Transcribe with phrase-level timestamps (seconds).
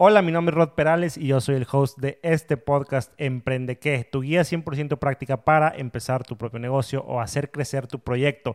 [0.00, 3.80] Hola, mi nombre es Rod Perales y yo soy el host de este podcast Emprende
[3.80, 8.54] qué, tu guía 100% práctica para empezar tu propio negocio o hacer crecer tu proyecto.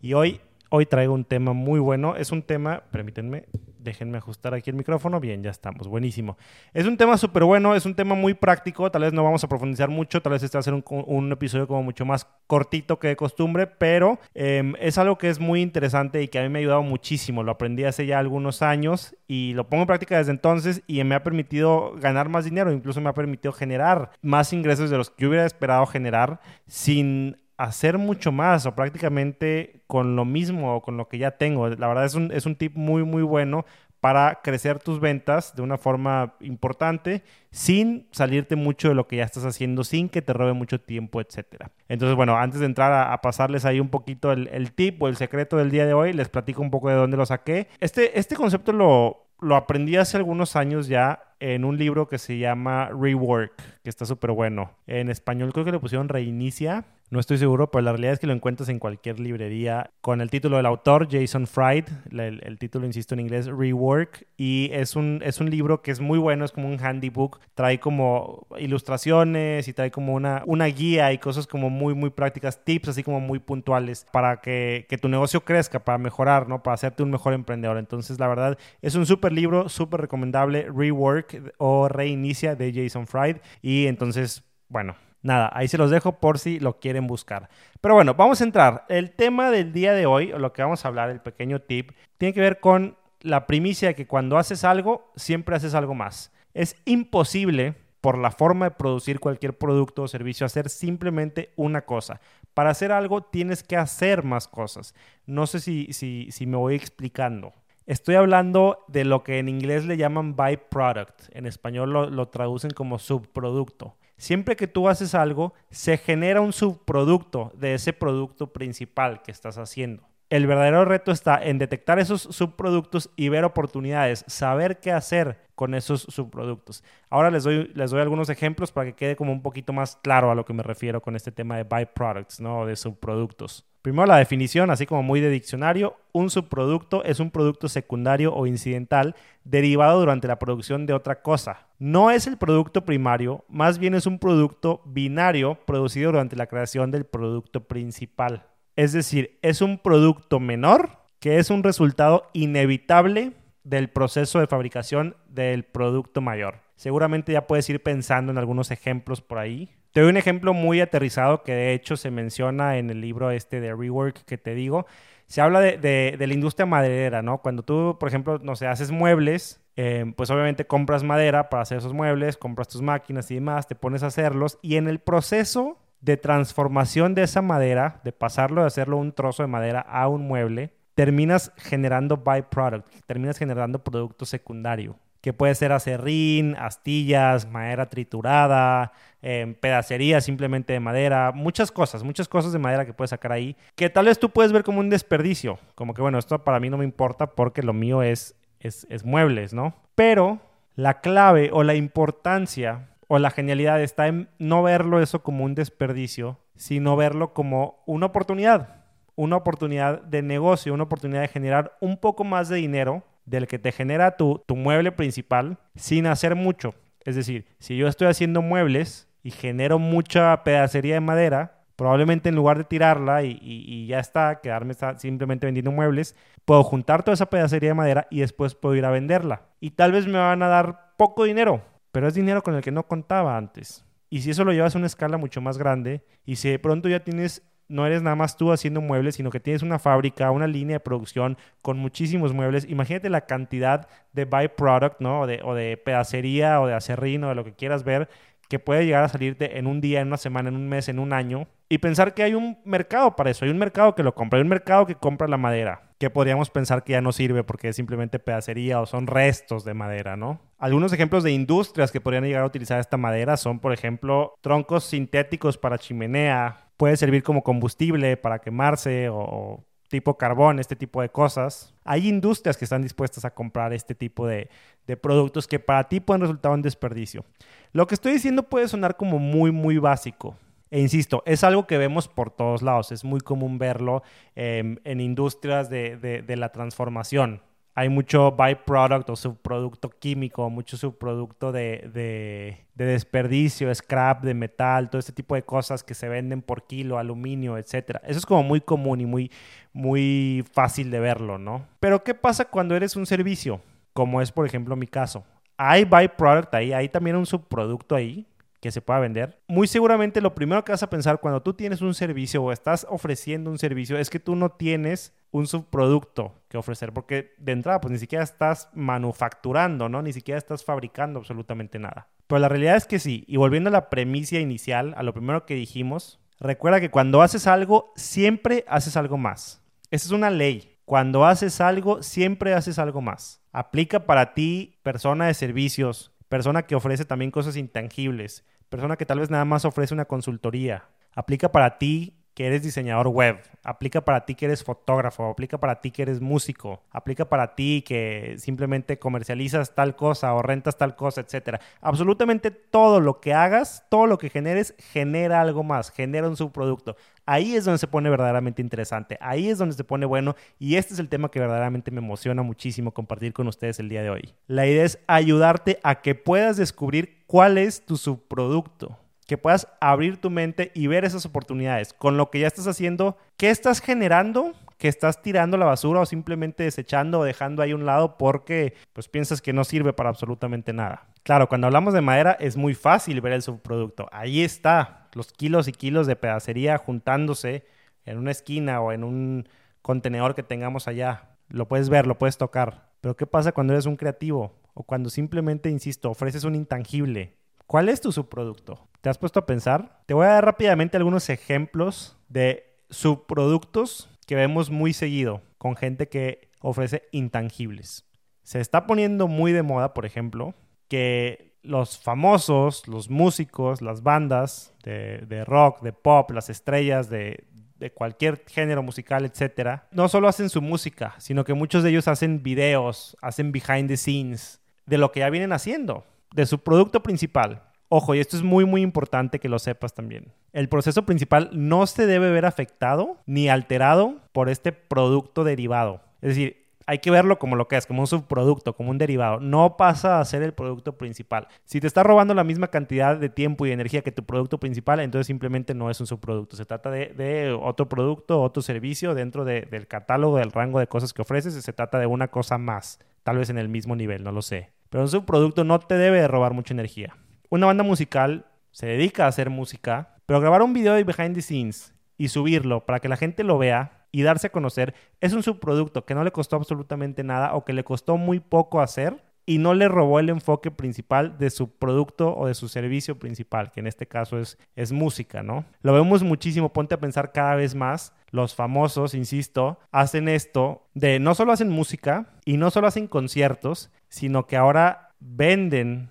[0.00, 0.40] Y hoy,
[0.70, 2.16] hoy traigo un tema muy bueno.
[2.16, 3.44] Es un tema, permítanme,
[3.86, 5.20] déjenme ajustar aquí el micrófono.
[5.20, 6.36] Bien, ya estamos, buenísimo.
[6.74, 8.90] Es un tema súper bueno, es un tema muy práctico.
[8.90, 11.66] Tal vez no vamos a profundizar mucho, tal vez este va a ser un, episodio
[11.66, 16.22] como mucho más cortito que de costumbre, pero em, es algo que es muy interesante
[16.22, 17.42] y que a mí me ha ayudado muchísimo.
[17.42, 21.14] Lo aprendí hace ya algunos años y lo pongo en práctica desde entonces y me
[21.14, 25.22] ha permitido ganar más dinero, incluso me ha permitido generar más ingresos de los que
[25.22, 30.96] yo hubiera esperado generar sin hacer mucho más o prácticamente con lo mismo o con
[30.96, 31.68] lo que ya tengo.
[31.68, 33.64] La verdad es un, es un tip muy, muy bueno
[34.00, 39.24] para crecer tus ventas de una forma importante sin salirte mucho de lo que ya
[39.24, 41.64] estás haciendo, sin que te robe mucho tiempo, etc.
[41.88, 45.16] Entonces, bueno, antes de entrar a, pasarles ahí un poquito el, el, tip o el
[45.16, 47.68] secreto del día de hoy, les platico un poco de dónde lo saqué.
[47.80, 52.38] Este, este concepto lo, lo aprendí hace algunos años ya en un libro que se
[52.38, 54.72] llama Rework, que está súper bueno.
[54.86, 58.26] En español creo que le pusieron Reinicia no estoy seguro, pero la realidad es que
[58.26, 61.84] lo encuentras en cualquier librería con el título del autor, Jason Fried.
[62.10, 64.26] El, título, insisto, en inglés, Rework.
[64.36, 67.38] Y es un, es un libro que es muy bueno, es como un handybook.
[67.54, 72.64] Trae como ilustraciones y trae como una, una guía y cosas como muy, muy prácticas,
[72.64, 76.64] tips así como muy puntuales para que, que tu negocio crezca, para mejorar, ¿no?
[76.64, 77.78] Para hacerte un mejor emprendedor.
[77.78, 81.25] Entonces, la verdad, es un súper libro, súper recomendable, Rework
[81.58, 83.38] o Reinicia de Jason Fried.
[83.62, 84.96] Y entonces, bueno,
[85.26, 87.48] Nada, ahí se los dejo por si lo quieren buscar.
[87.80, 88.84] Pero bueno, vamos a entrar.
[88.88, 91.90] El tema del día de hoy, o lo que vamos a hablar, el pequeño tip,
[92.16, 96.32] tiene que ver con la primicia de que cuando haces algo, siempre haces algo más.
[96.54, 102.20] Es imposible, por la forma de producir cualquier producto o servicio, hacer simplemente una cosa.
[102.54, 104.94] Para hacer algo tienes que hacer más cosas.
[105.26, 107.52] No sé si, si, si me voy explicando.
[107.86, 111.28] Estoy hablando de lo que en inglés le llaman byproduct.
[111.30, 113.96] En español lo, lo traducen como subproducto.
[114.16, 119.56] Siempre que tú haces algo, se genera un subproducto de ese producto principal que estás
[119.56, 120.02] haciendo.
[120.28, 125.72] El verdadero reto está en detectar esos subproductos y ver oportunidades, saber qué hacer con
[125.72, 126.82] esos subproductos.
[127.10, 130.44] Ahora les doy, algunos ejemplos para que quede como un poquito más claro a lo
[130.44, 132.66] que me refiero con este tema de byproducts, ¿no?
[132.66, 133.64] De subproductos.
[133.82, 138.48] Primero la definición, así como muy de diccionario, un subproducto es un producto secundario o
[138.48, 139.14] incidental
[139.44, 141.68] derivado durante la producción de otra cosa.
[141.78, 146.90] No es el producto primario, más bien es un producto binario producido durante la creación
[146.90, 148.44] del producto principal.
[148.76, 153.32] Es decir, es un producto menor que es un resultado inevitable
[153.64, 156.60] del proceso de fabricación del producto mayor.
[156.76, 159.70] Seguramente ya puedes ir pensando en algunos ejemplos por ahí.
[159.92, 163.60] Te doy un ejemplo muy aterrizado que de hecho se menciona en el libro este
[163.60, 164.86] de Rework que te digo.
[165.26, 167.38] Se habla de, la industria maderera, ¿no?
[167.38, 171.78] Cuando tú, por ejemplo, no sé, haces muebles, eh, pues obviamente compras madera para hacer
[171.78, 175.78] esos muebles, compras tus máquinas y demás, te pones a hacerlos y en el proceso
[176.06, 180.26] de transformación de esa madera, de pasarlo de hacerlo un trozo de madera a un
[180.26, 188.92] mueble, terminas generando byproduct, terminas generando producto secundario que puede ser acerrín, astillas, madera triturada,
[189.22, 193.56] eh, pedacería simplemente de madera, muchas cosas, muchas cosas de madera que puedes sacar ahí,
[193.74, 196.70] que tal vez tú puedes ver como un desperdicio, como que bueno, esto para mí
[196.70, 199.74] no me importa porque lo mío es, es, es muebles, ¿no?
[199.96, 200.38] Pero
[200.76, 205.54] la clave o la importancia o la genialidad está en no verlo eso como un
[205.54, 208.84] desperdicio, sino verlo como una oportunidad,
[209.14, 213.58] una oportunidad de negocio, una oportunidad de generar un poco más de dinero del que
[213.58, 216.74] te genera tu, mueble principal sin hacer mucho.
[217.04, 222.36] Es decir, si yo estoy haciendo muebles y genero mucha pedacería de madera, probablemente en
[222.36, 227.70] lugar de tirarla y, ya está, quedarme simplemente vendiendo muebles, puedo juntar toda esa pedacería
[227.70, 229.42] de madera y después puedo ir a venderla.
[229.60, 231.62] Y tal vez me van a dar poco dinero,
[231.96, 233.82] pero es dinero con el que no contaba antes.
[234.10, 236.90] Y si eso lo llevas a una escala mucho más grande y si de pronto
[236.90, 240.46] ya tienes no eres nada más tú haciendo muebles, sino que tienes una fábrica, una
[240.46, 242.68] línea de producción con muchísimos muebles.
[242.68, 245.22] Imagínate la cantidad de byproduct, ¿no?
[245.22, 248.10] O de, o de pedacería o de acerrín o de lo que quieras ver
[248.50, 250.98] que puede llegar a salirte en un día, en una semana, en un mes, en
[250.98, 251.48] un año.
[251.70, 254.42] Y pensar que hay un mercado para eso, hay un mercado que lo compra, hay
[254.42, 257.76] un mercado que compra la madera, que podríamos pensar que ya no sirve porque es
[257.76, 260.40] simplemente pedacería o son restos de madera, ¿no?
[260.58, 264.84] Algunos ejemplos de industrias que podrían llegar a utilizar esta madera son, por ejemplo, troncos
[264.84, 271.08] sintéticos para chimenea, puede servir como combustible para quemarse o, tipo carbón, este tipo de
[271.08, 271.74] cosas.
[271.84, 274.50] Hay industrias que están dispuestas a comprar este tipo de,
[274.86, 277.24] de, productos que para ti pueden resultar un desperdicio.
[277.72, 280.36] Lo que estoy diciendo puede sonar como muy, muy básico.
[280.70, 282.90] E insisto, es algo que vemos por todos lados.
[282.90, 284.02] Es muy común verlo
[284.34, 287.40] em, en industrias de, de, la transformación.
[287.74, 294.88] hay mucho byproduct o subproducto químico, mucho subproducto de, de, de, desperdicio, scrap de metal,
[294.88, 297.98] todo este tipo de cosas que se venden por kilo, aluminio, etc.
[298.04, 299.30] Eso es como muy común y muy,
[299.72, 301.66] muy fácil de verlo, ¿no?
[301.78, 303.60] Pero ¿qué pasa cuando eres un servicio?
[303.92, 305.24] Como es, por ejemplo, mi caso.
[305.58, 308.26] Hay byproduct ahí, hay también un subproducto ahí
[308.60, 309.40] que se pueda vender.
[309.48, 312.86] Muy seguramente lo primero que vas a pensar cuando tú tienes un servicio o estás
[312.88, 317.80] ofreciendo un servicio es que tú no tienes un subproducto que ofrecer, porque de entrada
[317.80, 320.02] pues ni siquiera estás manufacturando, ¿no?
[320.02, 322.08] Ni siquiera estás fabricando absolutamente nada.
[322.26, 325.46] Pero la realidad es que sí, y volviendo a la premisa inicial, a lo primero
[325.46, 329.62] que dijimos, recuerda que cuando haces algo, siempre haces algo más.
[329.90, 330.72] Esa es una ley.
[330.84, 333.42] Cuando haces algo, siempre haces algo más.
[333.52, 339.20] Aplica para ti, persona de servicios, persona que ofrece también cosas intangibles, persona que tal
[339.20, 340.88] vez nada más ofrece una consultoría.
[341.12, 345.80] Aplica para ti que eres diseñador web, aplica para ti que eres fotógrafo, aplica para
[345.80, 350.96] ti que eres músico, aplica para ti que simplemente comercializas tal cosa o rentas tal
[350.96, 351.62] cosa, etcétera.
[351.80, 356.94] Absolutamente todo lo que hagas, todo lo que generes, genera algo más, genera un subproducto.
[357.24, 360.92] Ahí es donde se pone verdaderamente interesante, ahí es donde se pone bueno y este
[360.92, 364.34] es el tema que verdaderamente me emociona muchísimo compartir con ustedes el día de hoy.
[364.46, 370.20] La idea es ayudarte a que puedas descubrir cuál es tu subproducto que puedas abrir
[370.20, 374.54] tu mente y ver esas oportunidades con lo que ya estás haciendo, qué estás generando,
[374.78, 379.08] que estás tirando la basura o simplemente desechando o dejando ahí un lado porque pues
[379.08, 381.06] piensas que no sirve para absolutamente nada.
[381.22, 384.08] Claro, cuando hablamos de madera es muy fácil ver el subproducto.
[384.12, 387.66] Ahí está, los kilos y kilos de pedacería juntándose
[388.04, 389.48] en una esquina o en un
[389.82, 391.30] contenedor que tengamos allá.
[391.48, 392.90] Lo puedes ver, lo puedes tocar.
[393.00, 394.54] Pero ¿qué pasa cuando eres un creativo?
[394.74, 397.36] O cuando simplemente, insisto, ofreces un intangible.
[397.66, 398.88] ¿Cuál es tu subproducto?
[399.06, 400.00] ¿Te has puesto a pensar?
[400.06, 406.08] Te voy a dar rápidamente algunos ejemplos de subproductos que vemos muy seguido con gente
[406.08, 408.04] que ofrece intangibles.
[408.42, 410.56] Se está poniendo muy de moda, por ejemplo,
[410.88, 417.92] que los famosos, los músicos, las bandas de, rock, de pop, las estrellas de, de
[417.92, 422.42] cualquier género musical, etcétera, no solo hacen su música, sino que muchos de ellos hacen
[422.42, 426.04] videos, hacen behind the scenes de lo que ya vienen haciendo,
[426.34, 427.65] de su producto principal.
[427.88, 430.32] Ojo, y esto es muy muy importante que lo sepas también.
[430.52, 436.00] El proceso principal no se debe ver afectado ni alterado por este producto derivado.
[436.20, 439.38] Es decir, hay que verlo como lo que es, como un subproducto, como un derivado.
[439.38, 441.46] No pasa a ser el producto principal.
[441.64, 445.00] Si te está robando la misma cantidad de tiempo y energía que tu producto principal,
[445.00, 446.56] entonces simplemente no es un subproducto.
[446.56, 451.22] Se trata de, otro producto, otro servicio dentro del catálogo, del rango de cosas que
[451.22, 451.54] ofreces.
[451.54, 454.70] Se trata de una cosa más, tal vez en el mismo nivel, no lo sé.
[454.90, 457.16] Pero un subproducto no te debe de robar mucha energía
[457.50, 461.42] una banda musical se dedica a hacer música, pero grabar un video de behind the
[461.42, 465.42] scenes y subirlo para que la gente lo vea y darse a conocer es un
[465.42, 469.58] subproducto que no le costó absolutamente nada o que le costó muy poco hacer y
[469.58, 473.80] no le robó el enfoque principal de su producto o de su servicio principal, que
[473.80, 475.64] en este caso es, es música, ¿no?
[475.82, 481.20] Lo vemos muchísimo, ponte a pensar cada vez más, los famosos, insisto, hacen esto de
[481.20, 486.10] no solo hacen música y no solo hacen conciertos, sino que ahora venden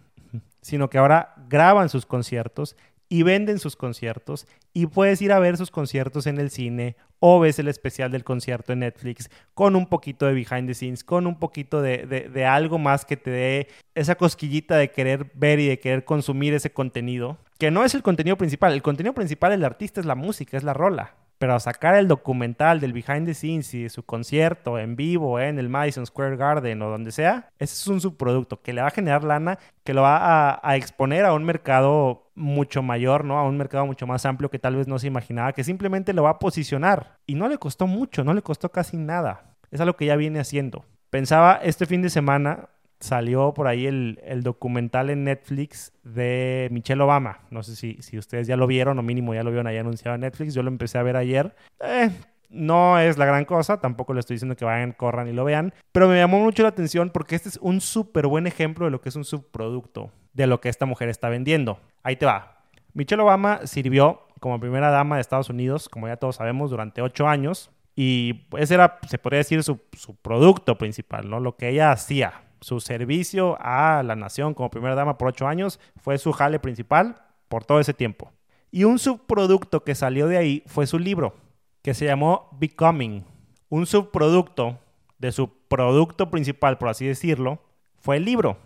[0.65, 2.75] sino que ahora graban sus conciertos
[3.07, 7.39] y venden sus conciertos y puedes ir a ver sus conciertos en el cine o
[7.39, 11.27] ves el especial del concierto en Netflix con un poquito de behind the scenes, con
[11.27, 15.67] un poquito de, de, algo más que te dé esa cosquillita de querer ver y
[15.67, 19.65] de querer consumir ese contenido, que no es el contenido principal, el contenido principal del
[19.65, 21.13] artista es la música, es la rola.
[21.45, 25.59] Pero sacar el documental del behind the scenes y de su concierto en vivo en
[25.59, 28.89] el Madison Square Garden o donde sea, ese es un subproducto que le va a
[28.89, 33.37] generar lana, que lo va a, exponer a un mercado mucho mayor, ¿no?
[33.37, 36.23] A un mercado mucho más amplio que tal vez no se imaginaba, que simplemente lo
[36.23, 37.19] va a posicionar.
[37.27, 39.55] Y no le costó mucho, no le costó casi nada.
[39.69, 40.83] Es algo que ya viene haciendo.
[41.11, 47.41] Pensaba este fin de semana, salió por ahí el, documental en Netflix de Michelle Obama.
[47.51, 50.15] No sé si, si ustedes ya lo vieron o mínimo ya lo vieron ahí anunciado
[50.15, 50.53] en Netflix.
[50.53, 51.55] Yo lo empecé a ver ayer.
[51.81, 52.09] Eh,
[52.49, 55.73] no es la gran cosa, tampoco le estoy diciendo que vayan, corran y lo vean,
[55.91, 59.01] pero me llamó mucho la atención porque este es un súper buen ejemplo de lo
[59.01, 61.79] que es un subproducto de lo que esta mujer está vendiendo.
[62.03, 62.63] Ahí te va.
[62.93, 67.27] Michelle Obama sirvió como primera dama de Estados Unidos, como ya todos sabemos, durante ocho
[67.27, 67.71] años.
[67.95, 71.39] Y ese era, se podría decir, su, su producto principal, ¿no?
[71.39, 75.79] Lo que ella hacía su servicio a la nación como primera dama por ocho años
[75.97, 78.31] fue su jale principal por todo ese tiempo.
[78.71, 81.35] Y un subproducto que salió de ahí fue su libro,
[81.81, 83.25] que se llamó Becoming.
[83.69, 84.79] Un subproducto
[85.17, 87.61] de su producto principal, por así decirlo,
[87.97, 88.57] fue el libro.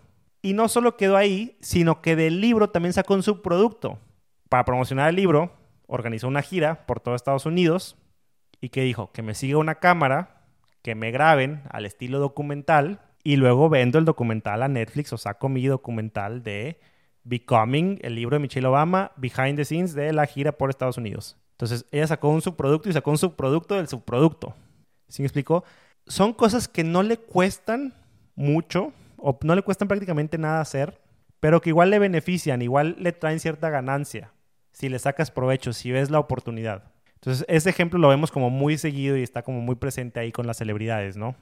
[0.42, 3.98] Y no solo quedó ahí, sino que del libro también sacó un subproducto.
[4.48, 5.52] Para promocionar el libro,
[5.86, 7.96] organizó una gira por todo Estados Unidos
[8.60, 10.44] y que dijo que me siga una cámara
[10.82, 15.48] que me graben al estilo documental y luego vendo el documental a Netflix o saco
[15.48, 16.80] mi documental de
[17.24, 21.36] Becoming, el libro de Michelle Obama, Behind the Scenes de la gira por Estados Unidos.
[21.52, 24.54] Entonces ella sacó un subproducto y sacó un subproducto del subproducto.
[25.08, 25.64] ¿Sí me explico?
[26.06, 27.94] Son cosas que no le cuestan
[28.34, 31.00] mucho o no le cuestan prácticamente nada hacer,
[31.40, 34.32] pero que igual le benefician, igual le traen cierta ganancia
[34.72, 36.84] si le sacas provecho, si ves la oportunidad.
[37.14, 40.46] Entonces, ese ejemplo lo vemos como muy seguido y está como muy presente ahí con
[40.46, 41.36] las celebridades, ¿no?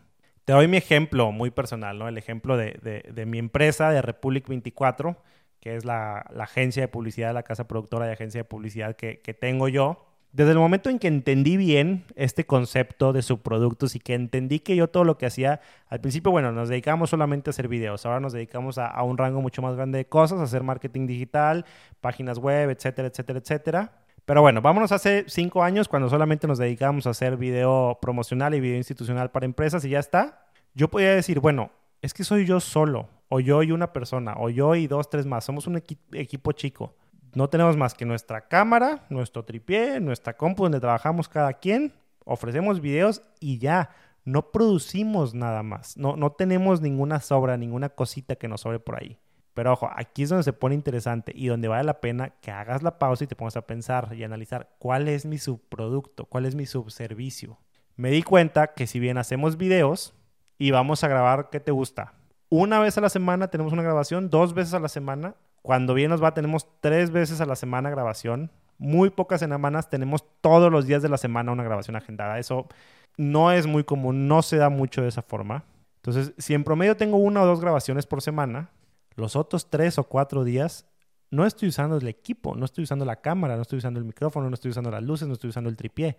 [0.49, 2.09] Te doy mi ejemplo muy personal, ¿no?
[2.09, 5.15] El ejemplo de, mi empresa, de Republic 24,
[5.61, 9.69] que es la, agencia de publicidad, la casa productora de agencia de publicidad que, tengo
[9.69, 10.07] yo.
[10.33, 14.75] Desde el momento en que entendí bien este concepto de subproductos y que entendí que
[14.75, 18.21] yo todo lo que hacía, al principio, bueno, nos dedicamos solamente a hacer videos, ahora
[18.21, 21.67] nos dedicamos a, un rango mucho más grande de cosas, hacer marketing digital,
[22.01, 23.93] páginas web, etcétera, etcétera, etcétera.
[24.29, 28.61] Pero bueno, vámonos hace cinco años cuando solamente nos dedicábamos a hacer video promocional y
[28.61, 30.45] video institucional para empresas y ya está.
[30.75, 31.71] Yo podía decir, bueno,
[32.03, 35.25] es que soy yo solo, o yo y una persona, o yo y dos, tres
[35.25, 35.45] más.
[35.45, 36.95] Somos un equipo chico.
[37.33, 41.95] No tenemos más que nuestra cámara, nuestro tripié, nuestra compu donde trabajamos cada quien,
[42.27, 43.89] ofrecemos videos y ya.
[44.27, 45.97] No producimos nada más.
[45.97, 49.17] No, no tenemos ninguna sobra, ninguna cosita que nos sobre por ahí.
[49.59, 52.85] Pero ojo, aquí es donde se pone interesante y donde vale la pena que hagas
[52.85, 56.55] la pausa y te pongas a pensar y analizar cuál es mi subproducto, cuál es
[56.55, 57.59] mi subservicio.
[57.97, 60.15] Me di cuenta que si bien hacemos videos
[60.59, 62.13] y vamos a grabar, ¿qué te gusta?
[62.49, 65.35] Una vez a la semana tenemos una grabación, dos veces a la semana.
[65.61, 68.53] Cuando bien nos va, tenemos tres veces a la semana grabación.
[68.79, 72.39] Muy pocas semanas tenemos todos los días de la semana una grabación agendada.
[72.39, 72.69] Eso
[73.17, 75.65] no es muy común, no se da mucho de esa forma.
[75.97, 78.71] Entonces, si en promedio tengo una o dos grabaciones por semana,
[79.19, 80.87] los otros tres o cuatro días
[81.31, 84.49] no estoy usando el equipo, no estoy usando la cámara, no estoy usando el micrófono,
[84.49, 86.17] no estoy usando las luces, no estoy usando el tripié,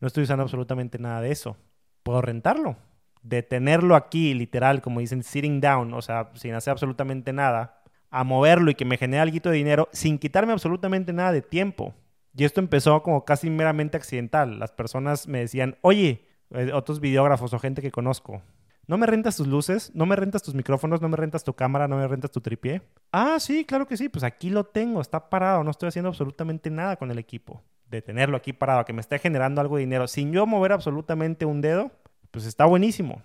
[0.00, 1.56] no estoy usando absolutamente nada de eso.
[2.02, 2.76] Puedo rentarlo,
[3.22, 8.70] detenerlo aquí, literal, como dicen, sitting down, o sea, sin hacer absolutamente nada, a moverlo
[8.70, 11.94] y que me genere algo de dinero sin quitarme absolutamente nada de tiempo.
[12.36, 14.58] Y esto empezó como casi meramente accidental.
[14.58, 18.42] Las personas me decían, oye, eh, otros videógrafos o gente que conozco,
[18.90, 19.92] ¿No me rentas tus luces?
[19.94, 21.00] ¿No me rentas tus micrófonos?
[21.00, 21.86] ¿No me rentas tu cámara?
[21.86, 22.82] ¿No me rentas tu tripié?
[23.12, 24.08] Ah, sí, claro que sí.
[24.08, 25.62] Pues aquí lo tengo, está parado.
[25.62, 27.62] No estoy haciendo absolutamente nada con el equipo.
[27.88, 31.44] De tenerlo aquí parado, que me esté generando algo de dinero sin yo mover absolutamente
[31.44, 31.92] un dedo,
[32.32, 33.22] pues está buenísimo.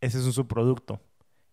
[0.00, 1.00] Ese es un subproducto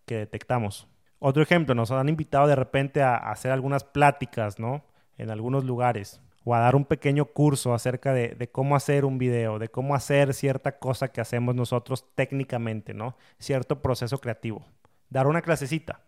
[0.06, 0.86] que detectamos.
[1.18, 4.84] Otro ejemplo, nos han invitado de repente a hacer algunas pláticas, ¿no?
[5.16, 9.58] En algunos lugares o a dar un pequeño curso acerca de, cómo hacer un video,
[9.58, 13.18] de cómo hacer cierta cosa que hacemos nosotros técnicamente, ¿no?
[13.38, 14.64] Cierto proceso creativo.
[15.10, 16.00] Dar una clasecita.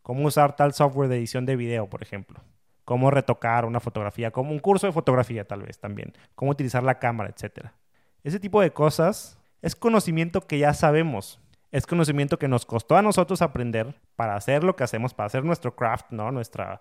[0.00, 2.40] Cómo usar tal software de edición de video, por ejemplo.
[2.86, 6.14] Cómo retocar una fotografía, como un curso de fotografía tal vez también.
[6.34, 7.66] Cómo utilizar la cámara, etc.
[8.24, 11.38] Ese tipo de cosas es conocimiento que ya sabemos.
[11.70, 15.44] Es conocimiento que nos costó a nosotros aprender para hacer lo que hacemos, para hacer
[15.44, 16.32] nuestro craft, ¿no?
[16.32, 16.80] Nuestra,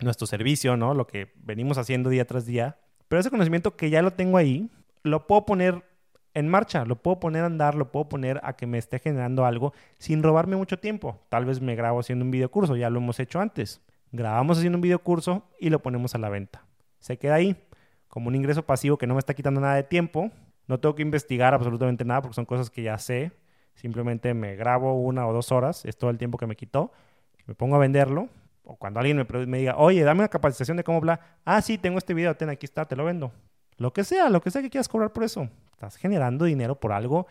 [0.00, 0.94] nuestro servicio, ¿no?
[0.94, 2.78] Lo que venimos haciendo día tras día.
[3.08, 4.70] Pero ese conocimiento que ya lo tengo ahí,
[5.02, 5.84] lo puedo poner
[6.34, 9.44] en marcha, lo puedo poner a andar, lo puedo poner a que me esté generando
[9.44, 11.20] algo sin robarme mucho tiempo.
[11.28, 13.80] Tal vez me grabo haciendo un video curso, ya lo hemos hecho antes.
[14.12, 16.64] Grabamos haciendo un video curso y lo ponemos a la venta.
[17.00, 17.56] Se queda ahí
[18.08, 20.30] como un ingreso pasivo que no me está quitando nada de tiempo.
[20.66, 23.32] No tengo que investigar absolutamente nada porque son cosas que ya sé.
[23.74, 26.92] Simplemente me grabo una o dos horas, es todo el tiempo que me quitó.
[27.46, 28.28] Me pongo a venderlo
[28.68, 31.78] o cuando alguien me, me, diga, oye, dame una capacitación de cómo bla, ah, sí,
[31.78, 33.32] tengo este video, ten, aquí está, te lo vendo.
[33.78, 35.48] Lo que sea, lo que sea que quieras cobrar por eso.
[35.72, 37.26] Estás generando dinero por algo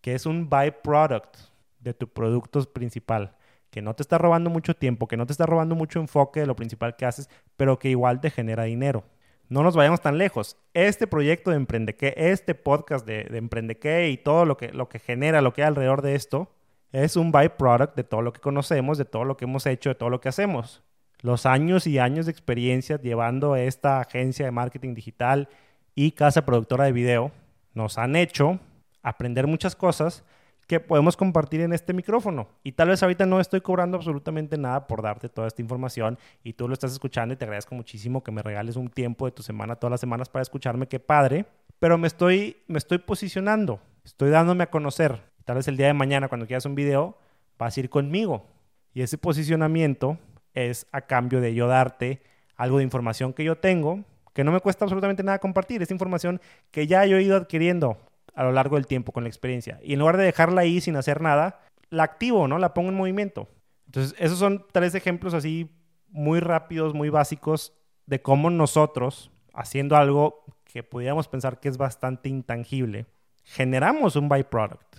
[0.00, 1.36] que es un byproduct
[1.78, 3.36] de tu producto principal,
[3.70, 6.46] que no te está robando mucho tiempo, que no te está robando mucho enfoque de
[6.46, 9.04] lo principal que haces, pero que igual te genera dinero.
[9.48, 10.56] No nos vayamos tan lejos.
[10.74, 14.98] Este proyecto de Emprendeque, este podcast de, de Emprendeque y todo lo que, lo que
[14.98, 16.50] genera, lo que hay alrededor de esto,
[16.92, 19.94] es un byproduct de todo lo que conocemos, de todo lo que hemos hecho, de
[19.94, 20.82] todo lo que hacemos.
[21.22, 25.48] Los años y años de experiencia llevando esta agencia de marketing digital
[25.94, 27.32] y casa productora de video
[27.74, 28.58] nos han hecho
[29.02, 30.24] aprender muchas cosas
[30.66, 32.48] que podemos compartir en este micrófono.
[32.62, 36.52] Y tal vez ahorita no estoy cobrando absolutamente nada por darte toda esta información y
[36.52, 39.42] tú lo estás escuchando y te agradezco muchísimo que me regales un tiempo de tu
[39.42, 41.46] semana todas las semanas para escucharme, qué padre.
[41.78, 45.31] Pero me estoy, me estoy posicionando, estoy dándome a conocer.
[45.44, 47.16] Tal vez el día de mañana, cuando quieras un video,
[47.58, 48.46] vas a ir conmigo.
[48.94, 50.18] Y ese posicionamiento
[50.54, 52.22] es a cambio de yo darte
[52.56, 55.82] algo de información que yo tengo, que no me cuesta absolutamente nada compartir.
[55.82, 57.98] Es información que ya yo he ido adquiriendo
[58.34, 59.78] a lo largo del tiempo con la experiencia.
[59.82, 62.58] Y en lugar de dejarla ahí sin hacer nada, la activo, ¿no?
[62.58, 63.48] La pongo en movimiento.
[63.86, 65.70] Entonces, esos son tres ejemplos así
[66.08, 67.74] muy rápidos, muy básicos
[68.06, 73.06] de cómo nosotros, haciendo algo que pudiéramos pensar que es bastante intangible,
[73.44, 74.96] generamos un byproduct.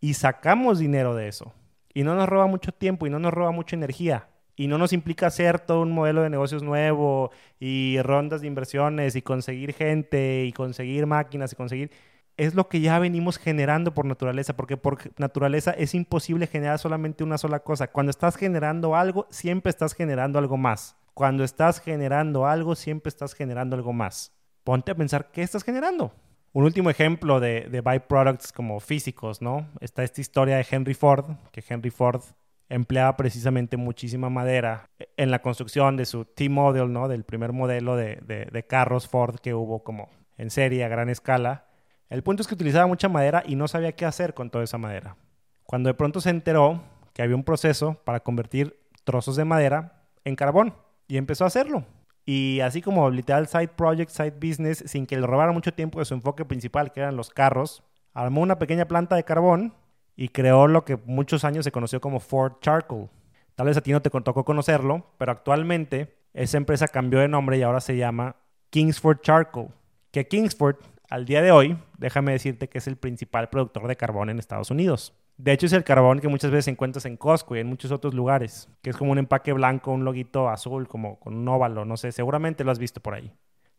[0.00, 1.52] Y sacamos dinero de eso.
[1.94, 4.28] Y no nos roba mucho tiempo y no nos roba mucha energía.
[4.54, 9.14] Y no nos implica hacer todo un modelo de negocios nuevo y rondas de inversiones
[9.16, 11.90] y conseguir gente y conseguir máquinas y conseguir...
[12.38, 17.24] Es lo que ya venimos generando por naturaleza, porque por naturaleza es imposible generar solamente
[17.24, 17.86] una sola cosa.
[17.86, 20.96] Cuando estás generando algo, siempre estás generando algo más.
[21.14, 24.34] Cuando estás generando algo, siempre estás generando algo más.
[24.64, 26.12] Ponte a pensar, ¿qué estás generando?
[26.56, 29.68] Un último ejemplo de, byproducts como físicos, ¿no?
[29.80, 32.22] Está esta historia de Henry Ford, que Henry Ford
[32.70, 37.08] empleaba precisamente muchísima madera en la construcción de su T-Model, ¿no?
[37.08, 40.08] Del primer modelo de, de, de, carros Ford que hubo como
[40.38, 41.66] en serie a gran escala.
[42.08, 44.78] El punto es que utilizaba mucha madera y no sabía qué hacer con toda esa
[44.78, 45.18] madera.
[45.64, 46.82] Cuando de pronto se enteró
[47.12, 50.74] que había un proceso para convertir trozos de madera en carbón
[51.06, 51.84] y empezó a hacerlo.
[52.28, 56.04] Y así como literal side project, side business, sin que le robara mucho tiempo de
[56.04, 59.74] su enfoque principal, que eran los carros, armó una pequeña planta de carbón
[60.16, 63.08] y creó lo que muchos años se conoció como Ford Charcoal.
[63.54, 67.58] Tal vez a ti no te tocó conocerlo, pero actualmente esa empresa cambió de nombre
[67.58, 68.36] y ahora se llama
[68.70, 69.68] Kingsford Charcoal.
[70.10, 70.76] Que Kingsford,
[71.08, 74.70] al día de hoy, déjame decirte que es el principal productor de carbón en Estados
[74.72, 75.14] Unidos.
[75.38, 78.14] De hecho, es el carbón que muchas veces encuentras en Costco y en muchos otros
[78.14, 81.98] lugares, que es como un empaque blanco, un loguito azul, como con un óvalo, no
[81.98, 83.32] sé, seguramente lo has visto por ahí.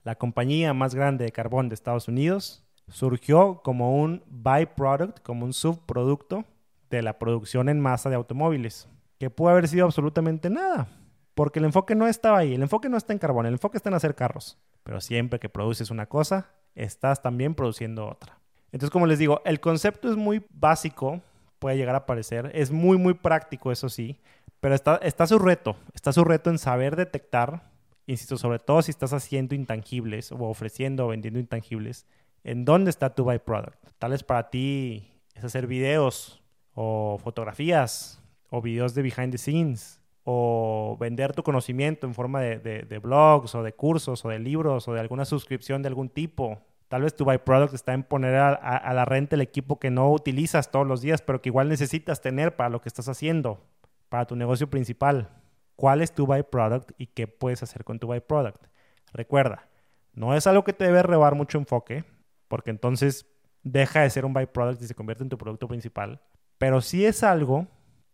[0.04, 5.54] La compañía más grande de carbón de Estados Unidos surgió como un byproduct, como un
[5.54, 6.46] subproducto
[6.90, 8.88] de la producción en masa de automóviles,
[9.18, 10.88] que puede haber sido absolutamente nada,
[11.34, 13.90] porque el enfoque no estaba ahí, el enfoque no está en carbón, el enfoque está
[13.90, 18.40] en hacer carros, pero siempre que produces una cosa, estás también produciendo otra.
[18.72, 21.22] Entonces, como les digo, el concepto es muy básico,
[21.60, 22.52] puede llegar a parecer.
[22.54, 24.20] Es muy, muy práctico, eso sí.
[24.60, 25.76] Pero está, está su reto.
[25.94, 27.70] Está su reto en saber detectar,
[28.06, 32.08] insisto, sobre todo si estás haciendo intangibles o ofreciendo o vendiendo intangibles,
[32.44, 33.78] en dónde está tu byproduct.
[34.00, 36.42] Tal vez para ti es hacer videos
[36.74, 42.60] o fotografías o videos de behind the scenes o vender tu conocimiento en forma de,
[42.60, 46.62] de blogs o de cursos o de libros o de alguna suscripción de algún tipo
[46.88, 50.72] Tal vez tu byproduct está en poner a, la renta el equipo que no utilizas
[50.72, 53.62] todos los días, pero que igual necesitas tener para lo que estás haciendo,
[54.08, 55.30] para tu negocio principal.
[55.76, 58.66] ¿Cuál es tu byproduct y qué puedes hacer con tu byproduct?
[59.12, 59.68] Recuerda,
[60.14, 62.06] no es algo que te debe robar mucho enfoque,
[62.48, 63.28] porque entonces
[63.64, 66.22] deja de ser un byproduct y se convierte en tu producto principal,
[66.58, 67.68] pero sí es algo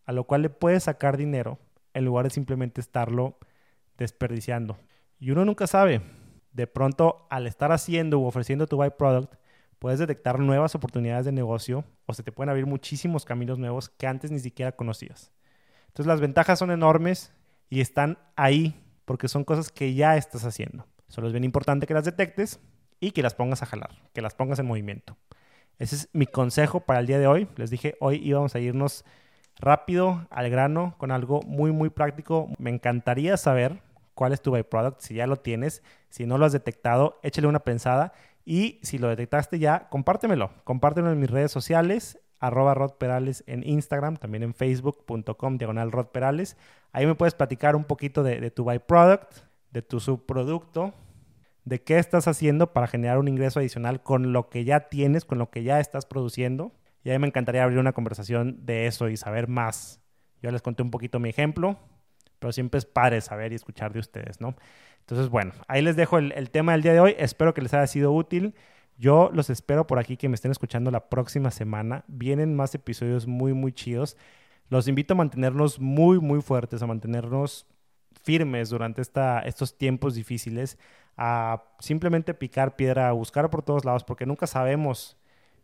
[0.04, 1.58] a lo cual le puedes sacar dinero
[1.94, 3.38] en lugar de simplemente estarlo
[3.96, 4.76] desperdiciando.
[5.20, 6.02] Y uno nunca sabe
[6.54, 9.34] de pronto al estar haciendo u ofreciendo tu byproduct,
[9.78, 14.06] puedes detectar nuevas oportunidades de negocio o se te pueden abrir muchísimos caminos nuevos que
[14.06, 15.30] antes ni siquiera conocías.
[15.88, 17.32] Entonces las ventajas son enormes
[17.68, 20.86] y están ahí porque son cosas que ya estás haciendo.
[21.08, 22.60] Solo es bien importante que las detectes
[23.00, 25.16] y que las pongas a jalar, que las pongas en movimiento.
[25.78, 27.48] Ese es mi consejo para el día de hoy.
[27.56, 29.04] Les dije, hoy íbamos a irnos
[29.58, 32.48] rápido al grano con algo muy, muy práctico.
[32.58, 33.82] Me encantaría saber
[34.14, 37.60] cuál es tu byproduct, si ya lo tienes, si no lo has detectado, échale una
[37.60, 38.12] pensada
[38.44, 43.66] y si lo detectaste ya, compártemelo, compártelo en mis redes sociales, arroba Rod Perales en
[43.66, 46.56] Instagram, también en facebook.com diagonal Rod Perales.
[46.92, 49.32] Ahí me puedes platicar un poquito de, de tu byproduct,
[49.70, 50.94] de tu subproducto,
[51.64, 55.38] de qué estás haciendo para generar un ingreso adicional con lo que ya tienes, con
[55.38, 56.72] lo que ya estás produciendo.
[57.02, 60.00] Y ahí me encantaría abrir una conversación de eso y saber más.
[60.42, 61.78] Yo les conté un poquito mi ejemplo,
[62.44, 64.54] pero siempre es padre saber y escuchar de ustedes, ¿no?
[65.00, 67.14] Entonces, bueno, ahí les dejo el, tema del día de hoy.
[67.16, 68.54] Espero que les haya sido útil.
[68.98, 72.04] Yo los espero por aquí que me estén escuchando la próxima semana.
[72.06, 74.18] Vienen más episodios muy, muy chidos.
[74.68, 77.66] Los invito a mantenernos muy, muy fuertes, a mantenernos
[78.22, 80.76] firmes durante esta, estos tiempos difíciles,
[81.16, 85.16] a simplemente picar piedra, a buscar por todos lados, porque nunca sabemos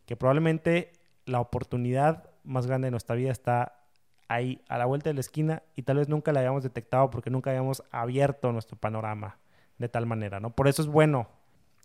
[0.07, 0.93] que probablemente
[1.27, 3.80] la oportunidad más grande de nuestra vida está
[4.31, 7.31] ahí a la vuelta de la esquina y tal vez nunca la habíamos detectado porque
[7.31, 9.39] nunca habíamos abierto nuestro panorama
[9.79, 10.51] de tal manera, ¿no?
[10.55, 11.29] Por eso es bueno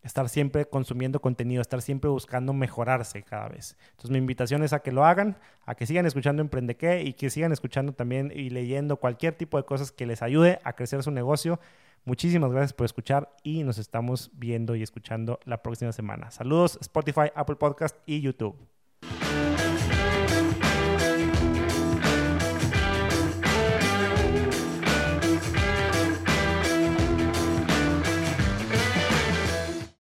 [0.03, 3.75] estar siempre consumiendo contenido, estar siempre buscando mejorarse cada vez.
[3.89, 7.13] Entonces mi invitación es a que lo hagan, a que sigan escuchando Emprende qué y
[7.13, 11.01] que sigan escuchando también y leyendo cualquier tipo de cosas que les ayude a crecer
[11.01, 11.59] su negocio.
[12.03, 16.29] Muchísimas gracias por escuchar y nos estamos viendo y escuchando la próxima semana.
[16.29, 18.55] Saludos Spotify, Apple Podcast y YouTube.